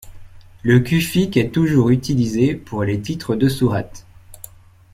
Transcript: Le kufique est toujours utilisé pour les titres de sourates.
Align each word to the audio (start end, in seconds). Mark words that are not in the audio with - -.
Le 0.63 0.79
kufique 0.79 1.37
est 1.37 1.51
toujours 1.51 1.91
utilisé 1.91 2.55
pour 2.55 2.83
les 2.83 2.99
titres 3.01 3.35
de 3.35 3.47
sourates. 3.47 4.07